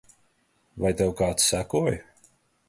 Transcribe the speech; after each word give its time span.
Vai 0.85 0.91
tev 1.01 1.13
kāds 1.19 1.51
sekoja? 1.53 2.01